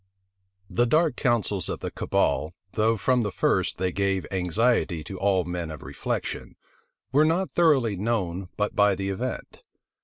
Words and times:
The 0.67 0.87
dark 0.87 1.15
counsels 1.15 1.69
of 1.69 1.81
the 1.81 1.91
cabal, 1.91 2.55
though 2.71 2.97
from 2.97 3.21
the 3.21 3.31
first 3.31 3.77
they 3.77 3.91
gave 3.91 4.25
anxiety 4.31 5.03
to 5.03 5.19
all 5.19 5.43
men 5.43 5.69
of 5.69 5.83
reflection, 5.83 6.55
were 7.11 7.23
not 7.23 7.51
thoroughly 7.51 7.95
known 7.95 8.49
but 8.57 8.75
by 8.75 8.95
the 8.95 9.09
event. 9.11 9.61